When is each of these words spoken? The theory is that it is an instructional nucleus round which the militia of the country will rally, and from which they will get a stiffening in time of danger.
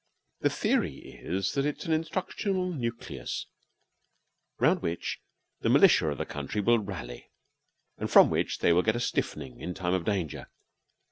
The 0.39 0.49
theory 0.49 1.19
is 1.21 1.51
that 1.53 1.63
it 1.63 1.77
is 1.77 1.85
an 1.85 1.93
instructional 1.93 2.71
nucleus 2.73 3.45
round 4.57 4.81
which 4.81 5.21
the 5.59 5.69
militia 5.69 6.07
of 6.09 6.17
the 6.17 6.25
country 6.25 6.59
will 6.59 6.79
rally, 6.79 7.29
and 7.99 8.09
from 8.09 8.31
which 8.31 8.57
they 8.57 8.73
will 8.73 8.81
get 8.81 8.95
a 8.95 8.99
stiffening 8.99 9.59
in 9.61 9.75
time 9.75 9.93
of 9.93 10.03
danger. 10.05 10.49